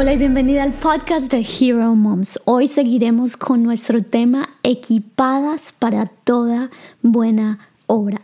[0.00, 2.38] Hola y bienvenida al podcast de Hero Moms.
[2.44, 6.70] Hoy seguiremos con nuestro tema equipadas para toda
[7.02, 8.20] buena obra.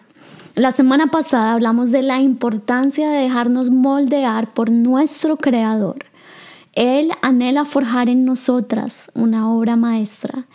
[0.55, 6.05] La semana pasada hablamos de la importancia de dejarnos moldear por nuestro Creador.
[6.75, 10.47] Él anhela forjar en nosotras una obra maestra.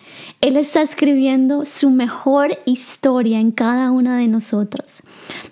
[0.42, 5.02] Él está escribiendo su mejor historia en cada una de nosotras.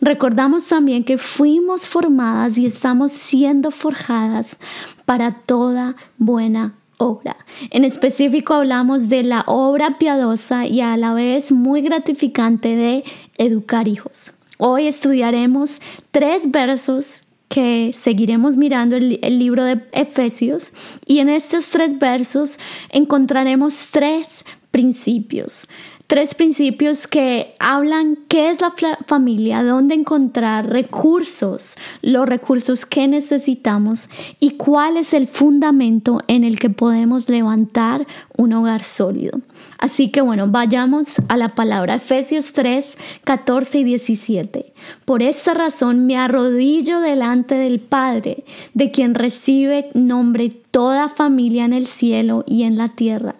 [0.01, 4.57] Recordamos también que fuimos formadas y estamos siendo forjadas
[5.05, 7.37] para toda buena obra.
[7.69, 13.03] En específico hablamos de la obra piadosa y a la vez muy gratificante de
[13.37, 14.33] educar hijos.
[14.57, 15.79] Hoy estudiaremos
[16.11, 20.73] tres versos que seguiremos mirando el, libro de Efesios
[21.05, 25.67] y en estos tres versos encontraremos tres principios
[26.07, 28.71] tres principios que hablan qué es la
[29.05, 36.59] familia, dónde encontrar recursos, los recursos que necesitamos y cuál es el fundamento en el
[36.59, 39.41] que podemos levantar un hogar sólido.
[39.77, 44.73] Así que bueno, vayamos a la palabra Efesios 3, 14 y 17.
[45.03, 51.73] Por esta razón me arrodillo delante del Padre, de quien recibe nombre toda familia en
[51.73, 53.35] el cielo y en la tierra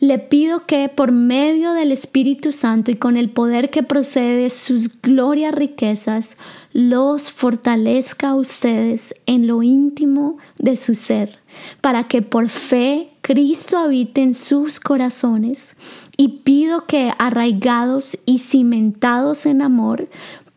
[0.00, 4.50] le pido que por medio del Espíritu Santo y con el poder que procede de
[4.50, 6.38] sus glorias riquezas,
[6.72, 11.38] los fortalezca a ustedes en lo íntimo de su ser,
[11.82, 15.76] para que por fe Cristo habite en sus corazones.
[16.16, 20.08] Y pido que arraigados y cimentados en amor,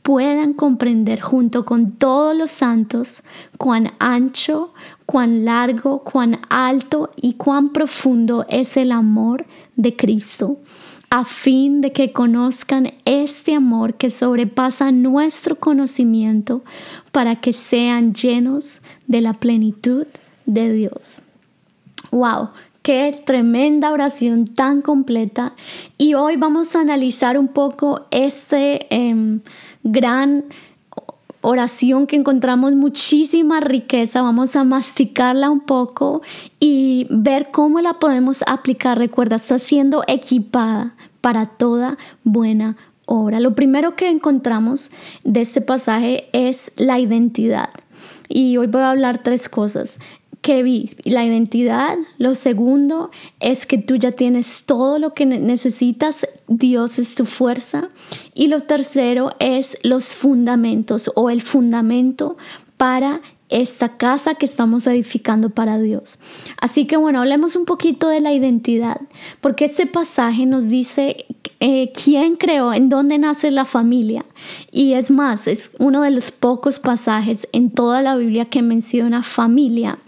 [0.03, 3.23] puedan comprender junto con todos los santos
[3.57, 4.73] cuán ancho,
[5.05, 9.45] cuán largo, cuán alto y cuán profundo es el amor
[9.75, 10.57] de Cristo,
[11.09, 16.63] a fin de que conozcan este amor que sobrepasa nuestro conocimiento
[17.11, 20.07] para que sean llenos de la plenitud
[20.45, 21.21] de Dios.
[22.11, 22.49] ¡Wow!
[22.83, 25.53] Qué tremenda oración tan completa.
[25.97, 29.39] Y hoy vamos a analizar un poco este em,
[29.83, 30.45] gran
[31.43, 36.21] oración que encontramos muchísima riqueza, vamos a masticarla un poco
[36.59, 38.97] y ver cómo la podemos aplicar.
[38.97, 43.41] Recuerda, está siendo equipada para toda buena obra.
[43.41, 44.91] Lo primero que encontramos
[45.25, 47.69] de este pasaje es la identidad.
[48.29, 49.99] Y hoy voy a hablar tres cosas
[50.43, 51.97] que vi, la identidad.
[52.17, 57.89] Lo segundo es que tú ya tienes todo lo que necesitas, Dios es tu fuerza.
[58.35, 62.35] Y lo tercero es los fundamentos o el fundamento
[62.77, 66.17] para esta casa que estamos edificando para Dios.
[66.59, 68.99] Así que bueno, hablemos un poquito de la identidad,
[69.41, 71.25] porque este pasaje nos dice
[71.59, 74.25] eh, quién creó, en dónde nace la familia.
[74.71, 79.21] Y es más, es uno de los pocos pasajes en toda la Biblia que menciona
[79.21, 79.99] familia.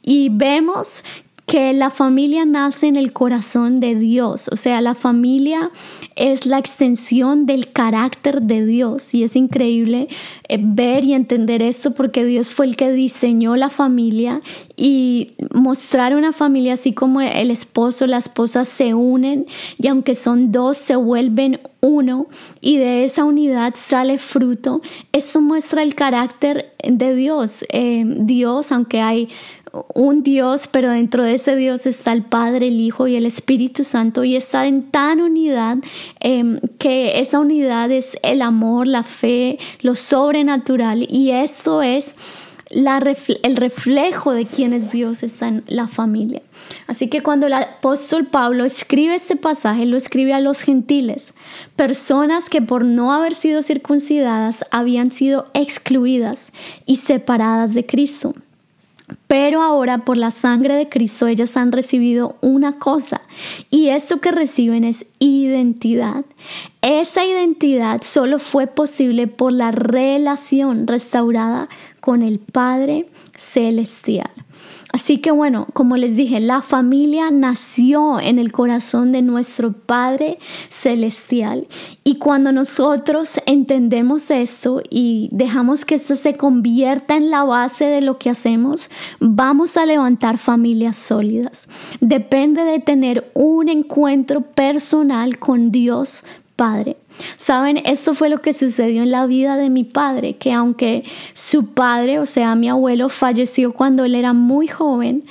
[0.00, 1.02] Y vemos
[1.46, 5.70] que la familia nace en el corazón de Dios, o sea, la familia
[6.16, 9.14] es la extensión del carácter de Dios.
[9.14, 10.08] Y es increíble
[10.48, 14.40] eh, ver y entender esto porque Dios fue el que diseñó la familia
[14.76, 19.46] y mostrar una familia así como el esposo, la esposa se unen
[19.78, 22.28] y aunque son dos se vuelven uno
[22.60, 24.80] y de esa unidad sale fruto,
[25.12, 27.64] eso muestra el carácter de Dios.
[27.68, 29.28] Eh, Dios, aunque hay
[29.94, 33.84] un Dios, pero dentro de ese Dios está el Padre, el Hijo y el Espíritu
[33.84, 35.78] Santo y está en tan unidad
[36.20, 42.14] em, que esa unidad es el amor, la fe, lo sobrenatural y esto es
[42.70, 46.42] el reflejo de quién es Dios está en la familia.
[46.86, 51.34] Así que cuando el apóstol Pablo escribe este pasaje, lo escribe a los gentiles,
[51.76, 56.52] personas que por no haber sido circuncidadas habían sido excluidas
[56.86, 58.34] y separadas de Cristo.
[59.36, 63.20] Pero ahora por la sangre de Cristo ellas han recibido una cosa
[63.68, 66.24] y esto que reciben es identidad.
[66.82, 71.68] Esa identidad solo fue posible por la relación restaurada
[71.98, 74.30] con el Padre Celestial.
[74.94, 80.38] Así que bueno, como les dije, la familia nació en el corazón de nuestro Padre
[80.68, 81.66] Celestial.
[82.04, 88.02] Y cuando nosotros entendemos esto y dejamos que esto se convierta en la base de
[88.02, 88.88] lo que hacemos,
[89.26, 91.66] vamos a levantar familias sólidas.
[92.00, 96.24] Depende de tener un encuentro personal con Dios
[96.56, 96.98] Padre.
[97.36, 101.72] Saben, esto fue lo que sucedió en la vida de mi padre, que aunque su
[101.72, 105.24] padre, o sea, mi abuelo, falleció cuando él era muy joven,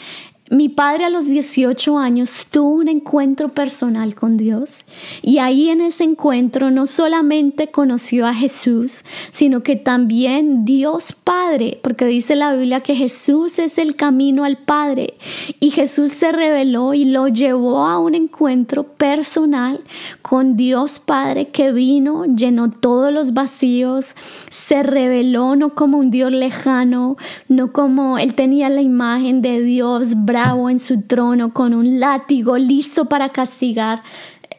[0.53, 4.85] mi padre a los 18 años tuvo un encuentro personal con Dios
[5.23, 11.79] y ahí en ese encuentro no solamente conoció a Jesús, sino que también Dios Padre,
[11.81, 15.15] porque dice la Biblia que Jesús es el camino al Padre.
[15.59, 19.79] Y Jesús se reveló y lo llevó a un encuentro personal
[20.21, 24.15] con Dios Padre que vino, llenó todos los vacíos,
[24.49, 27.17] se reveló no como un Dios lejano,
[27.47, 32.57] no como él tenía la imagen de Dios bravo, en su trono con un látigo
[32.57, 34.03] listo para castigar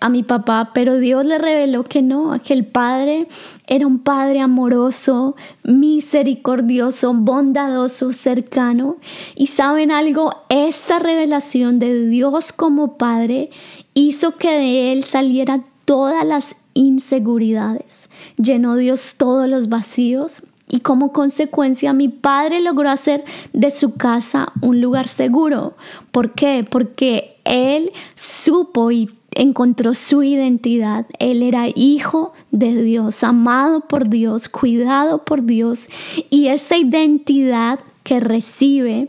[0.01, 3.27] a mi papá, pero Dios le reveló que no, que el Padre
[3.67, 8.97] era un Padre amoroso, misericordioso, bondadoso, cercano.
[9.35, 13.51] Y saben algo, esta revelación de Dios como Padre
[13.93, 18.11] hizo que de Él salieran todas las inseguridades.
[18.37, 24.53] Llenó Dios todos los vacíos y como consecuencia mi padre logró hacer de su casa
[24.61, 25.77] un lugar seguro.
[26.11, 26.67] ¿Por qué?
[26.69, 31.07] Porque él supo y encontró su identidad.
[31.19, 35.89] Él era hijo de Dios, amado por Dios, cuidado por Dios.
[36.31, 39.09] Y esa identidad que recibe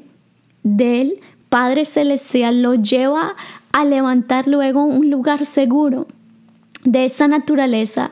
[0.64, 1.20] del
[1.50, 3.36] Padre Celestial lo lleva
[3.72, 6.08] a levantar luego un lugar seguro
[6.84, 8.12] de esa naturaleza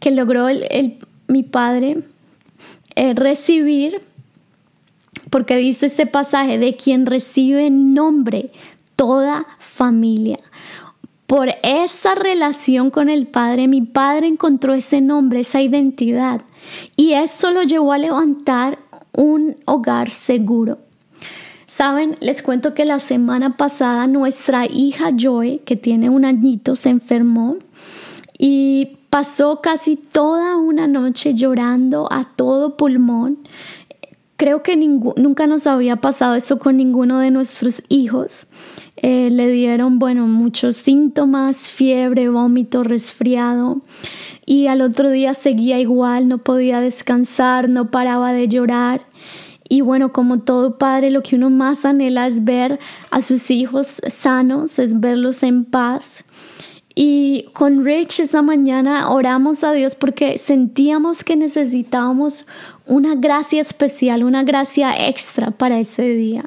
[0.00, 0.46] que logró
[1.26, 2.02] mi Padre
[2.98, 4.02] eh, recibir,
[5.30, 8.50] porque dice este pasaje, de quien recibe nombre
[8.96, 10.40] toda familia.
[11.28, 16.42] Por esa relación con el Padre, mi Padre encontró ese nombre, esa identidad.
[16.96, 18.80] Y esto lo llevó a levantar
[19.12, 20.78] un hogar seguro.
[21.66, 26.88] Saben, les cuento que la semana pasada nuestra hija Joy, que tiene un añito, se
[26.88, 27.58] enfermó
[28.36, 33.38] y pasó casi toda una noche llorando a todo pulmón.
[34.36, 38.46] Creo que nunca nos había pasado eso con ninguno de nuestros hijos.
[38.96, 43.78] Eh, le dieron, bueno, muchos síntomas, fiebre, vómito, resfriado.
[44.46, 49.02] Y al otro día seguía igual, no podía descansar, no paraba de llorar.
[49.68, 52.78] Y bueno, como todo padre, lo que uno más anhela es ver
[53.10, 56.24] a sus hijos sanos, es verlos en paz.
[57.00, 62.44] Y con Rich esa mañana oramos a Dios porque sentíamos que necesitábamos
[62.86, 66.46] una gracia especial, una gracia extra para ese día.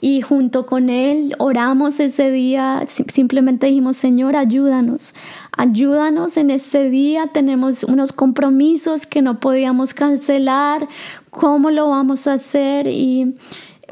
[0.00, 5.14] Y junto con Él oramos ese día, simplemente dijimos, Señor, ayúdanos,
[5.54, 10.88] ayúdanos en este día, tenemos unos compromisos que no podíamos cancelar,
[11.28, 12.86] ¿cómo lo vamos a hacer?
[12.86, 13.36] Y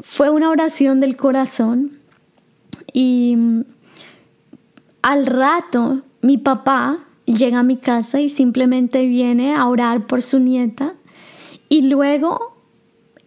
[0.01, 1.91] fue una oración del corazón.
[2.91, 3.37] Y
[5.01, 10.39] al rato, mi papá llega a mi casa y simplemente viene a orar por su
[10.39, 10.95] nieta.
[11.69, 12.57] Y luego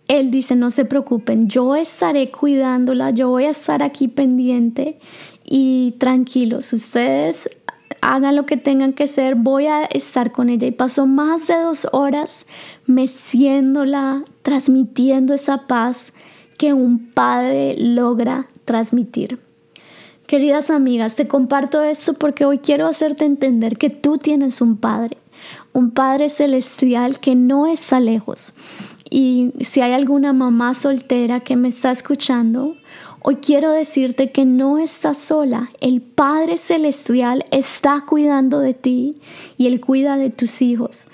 [0.08, 4.98] él dice, no se preocupen, yo estaré cuidándola, yo voy a estar aquí pendiente
[5.44, 7.48] y tranquilos, ustedes
[8.00, 10.66] hagan lo que tengan que hacer, voy a estar con ella.
[10.66, 12.46] Y pasó más de dos horas
[12.86, 16.12] meciéndola, transmitiendo esa paz
[16.58, 19.38] que un padre logra transmitir.
[20.32, 25.18] Queridas amigas, te comparto esto porque hoy quiero hacerte entender que tú tienes un Padre,
[25.74, 28.54] un Padre celestial que no está lejos.
[29.10, 32.76] Y si hay alguna mamá soltera que me está escuchando,
[33.20, 35.70] hoy quiero decirte que no estás sola.
[35.82, 39.20] El Padre celestial está cuidando de ti
[39.58, 41.08] y Él cuida de tus hijos.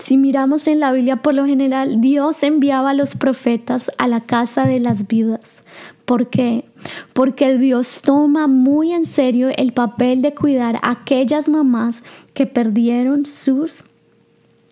[0.00, 4.20] Si miramos en la Biblia por lo general, Dios enviaba a los profetas a la
[4.20, 5.62] casa de las viudas
[6.10, 6.64] ¿Por qué?
[7.12, 12.02] Porque Dios toma muy en serio el papel de cuidar a aquellas mamás
[12.34, 13.84] que perdieron sus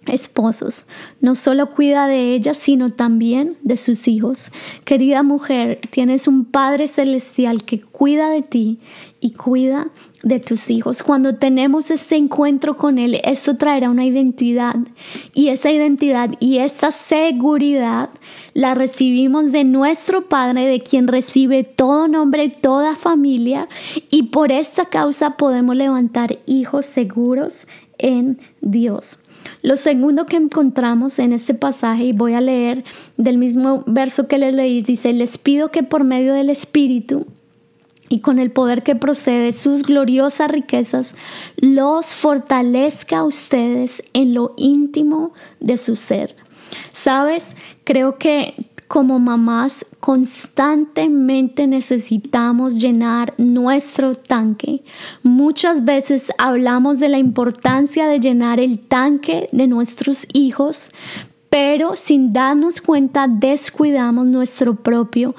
[0.09, 0.87] esposos.
[1.21, 4.53] No solo cuida de ellas, sino también de sus hijos.
[4.85, 8.79] Querida mujer, tienes un Padre Celestial que cuida de ti
[9.21, 9.88] y cuida
[10.23, 11.03] de tus hijos.
[11.03, 14.77] Cuando tenemos este encuentro con Él, eso traerá una identidad
[15.35, 18.11] y esa identidad y esa seguridad
[18.55, 23.69] la recibimos de nuestro Padre, de quien recibe todo nombre, toda familia
[24.11, 27.67] y por esta causa podemos levantar hijos seguros
[27.99, 29.21] en Dios.
[29.62, 32.85] Lo segundo que encontramos en este pasaje, y voy a leer
[33.17, 37.26] del mismo verso que les leí, dice, les pido que por medio del Espíritu
[38.09, 41.14] y con el poder que procede sus gloriosas riquezas,
[41.57, 46.35] los fortalezca a ustedes en lo íntimo de su ser.
[46.93, 54.83] Sabes, creo que como mamás constantemente necesitamos llenar nuestro tanque.
[55.23, 60.90] Muchas veces hablamos de la importancia de llenar el tanque de nuestros hijos,
[61.50, 65.35] pero sin darnos cuenta descuidamos nuestro propio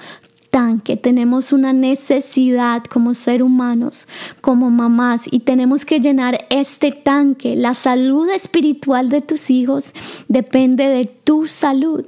[0.49, 4.07] tanque, tenemos una necesidad como ser humanos,
[4.41, 7.55] como mamás, y tenemos que llenar este tanque.
[7.55, 9.93] La salud espiritual de tus hijos
[10.27, 12.05] depende de tu salud.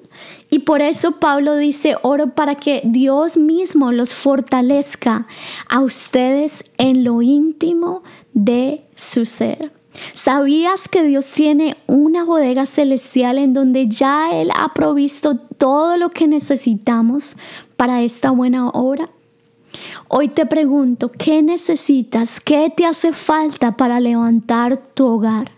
[0.50, 5.28] Y por eso Pablo dice, oro para que Dios mismo los fortalezca
[5.70, 9.81] a ustedes en lo íntimo de su ser.
[10.14, 16.10] ¿Sabías que Dios tiene una bodega celestial en donde ya Él ha provisto todo lo
[16.10, 17.38] que necesitamos
[17.78, 19.10] para esta buena obra?
[20.08, 22.40] Hoy te pregunto, ¿qué necesitas?
[22.40, 25.52] ¿Qué te hace falta para levantar tu hogar?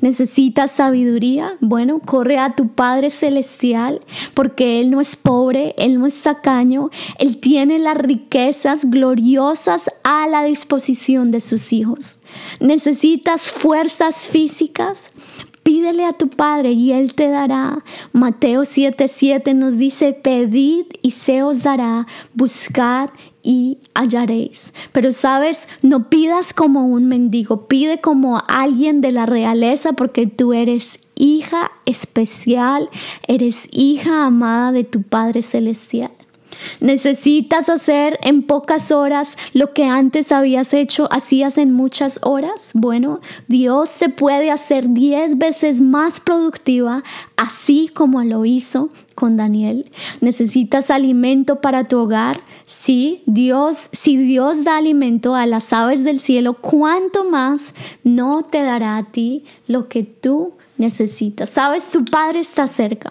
[0.00, 1.56] ¿Necesitas sabiduría?
[1.60, 4.00] Bueno, corre a tu Padre Celestial
[4.34, 10.26] porque Él no es pobre, Él no es sacaño, Él tiene las riquezas gloriosas a
[10.28, 12.18] la disposición de sus hijos.
[12.60, 15.10] ¿Necesitas fuerzas físicas?
[15.68, 17.84] Pídele a tu Padre y Él te dará.
[18.14, 23.10] Mateo 7:7 nos dice, pedid y se os dará, buscad
[23.42, 24.72] y hallaréis.
[24.92, 30.54] Pero sabes, no pidas como un mendigo, pide como alguien de la realeza porque tú
[30.54, 32.88] eres hija especial,
[33.26, 36.12] eres hija amada de tu Padre Celestial.
[36.80, 42.70] ¿Necesitas hacer en pocas horas lo que antes habías hecho, hacías en muchas horas?
[42.74, 47.02] Bueno, Dios se puede hacer diez veces más productiva,
[47.36, 49.90] así como lo hizo con Daniel.
[50.20, 52.40] ¿Necesitas alimento para tu hogar?
[52.66, 57.74] Sí, Dios, si Dios da alimento a las aves del cielo, ¿cuánto más
[58.04, 61.50] no te dará a ti lo que tú necesitas?
[61.50, 63.10] Sabes, tu Padre está cerca.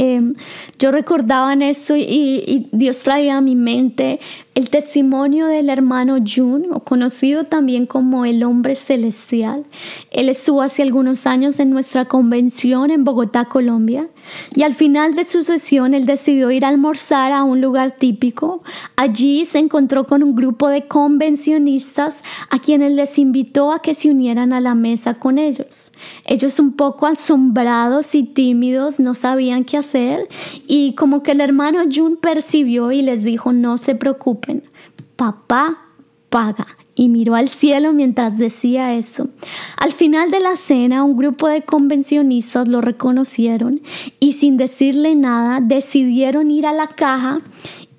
[0.00, 0.34] Em,
[0.78, 4.20] yo recordaba en eso y, Dios traía a mi mente
[4.54, 9.64] el testimonio del hermano Jun, conocido también como el hombre celestial.
[10.12, 14.08] Él estuvo hace algunos años en nuestra convención en Bogotá, Colombia,
[14.54, 18.62] y al final de su sesión él decidió ir a almorzar a un lugar típico.
[18.94, 24.10] Allí se encontró con un grupo de convencionistas a quienes les invitó a que se
[24.10, 25.90] unieran a la mesa con ellos.
[26.24, 30.28] Ellos un poco asombrados y tímidos no sabían qué hacer
[30.66, 34.64] y como que el hermano Jun percibió y les dijo no se preocupen,
[35.16, 35.78] papá
[36.28, 39.28] paga y miró al cielo mientras decía eso.
[39.76, 43.80] Al final de la cena, un grupo de convencionistas lo reconocieron
[44.18, 47.40] y sin decirle nada decidieron ir a la caja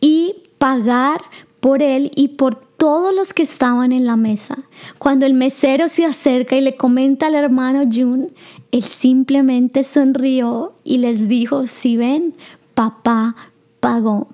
[0.01, 1.21] y pagar
[1.61, 4.57] por él y por todos los que estaban en la mesa.
[4.97, 8.31] Cuando el mesero se acerca y le comenta al hermano Jun,
[8.71, 12.33] él simplemente sonrió y les dijo, si ven,
[12.73, 13.35] papá
[13.79, 14.27] pagó.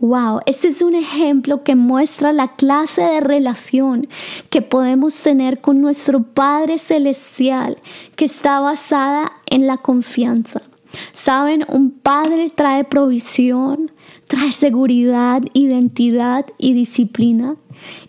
[0.00, 4.08] Wow, este es un ejemplo que muestra la clase de relación
[4.48, 7.78] que podemos tener con nuestro Padre Celestial,
[8.16, 10.62] que está basada en la confianza.
[11.12, 13.90] Saben, un padre trae provisión,
[14.26, 17.56] trae seguridad, identidad y disciplina.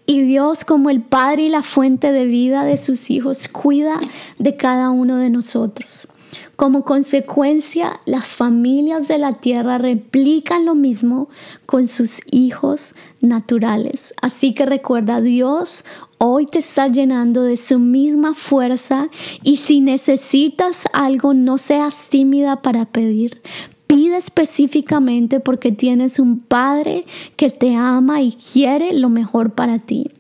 [0.06, 4.00] Y Dios, como el Padre y la fuente de vida de sus hijos, cuida
[4.38, 6.08] de cada uno de nosotros.
[6.56, 11.28] Como consecuencia, las familias de la tierra replican lo mismo
[11.66, 14.14] con sus hijos naturales.
[14.22, 15.84] Así que recuerda, Dios
[16.26, 19.10] hoy te está llenando de su misma fuerza
[19.44, 23.42] y si necesitas algo, no seas tímida para pedir.
[23.88, 27.06] Pide específicamente porque tienes un Padre
[27.36, 30.12] que te ama y quiere lo mejor para ti.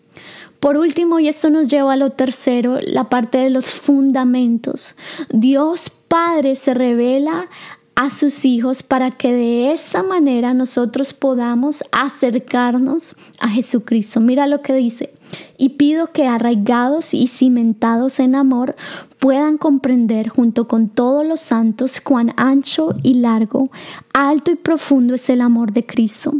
[0.59, 4.95] Por último, y esto nos lleva a lo tercero, la parte de los fundamentos.
[5.29, 7.50] Dios Padre se revela
[7.95, 14.19] a sus hijos para que de esa manera nosotros podamos acercarnos a Jesucristo.
[14.19, 15.13] Mira lo que dice.
[15.57, 18.75] Y pido que arraigados y cimentados en amor
[19.19, 23.71] puedan comprender junto con todos los santos cuán ancho y largo,
[24.13, 26.33] alto y profundo es el amor de Cristo.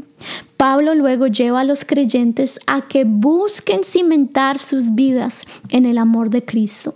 [0.58, 6.30] Pablo luego lleva a los creyentes a que busquen cimentar sus vidas en el amor
[6.30, 6.96] de Cristo.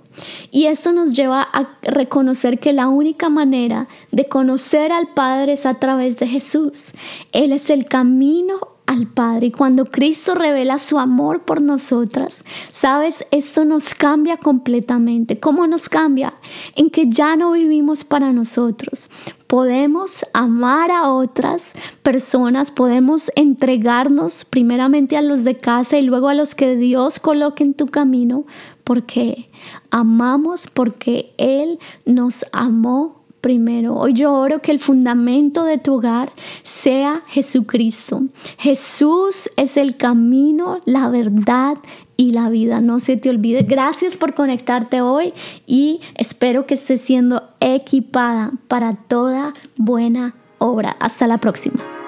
[0.51, 5.65] Y esto nos lleva a reconocer que la única manera de conocer al Padre es
[5.65, 6.93] a través de Jesús.
[7.31, 8.59] Él es el camino
[8.89, 9.48] al Padre.
[9.48, 15.39] Y cuando Cristo revela su amor por nosotras, sabes, esto nos cambia completamente.
[15.39, 16.34] ¿Cómo nos cambia?
[16.75, 19.12] En que ya no vivimos para nosotros.
[19.46, 26.34] Podemos amar a otras personas, podemos entregarnos primeramente a los de casa y luego a
[26.34, 28.46] los que Dios coloque en tu camino,
[28.84, 29.51] porque
[29.91, 33.96] amamos porque Él nos amó primero.
[33.96, 36.31] Hoy yo oro que el fundamento de tu hogar
[36.63, 38.24] sea Jesucristo.
[38.58, 41.77] Jesús es el camino, la verdad
[42.17, 42.81] y la vida.
[42.81, 43.63] No se te olvide.
[43.63, 45.34] Gracias por conectarte hoy
[45.65, 50.96] y espero que estés siendo equipada para toda buena obra.
[51.00, 51.99] Hasta la próxima.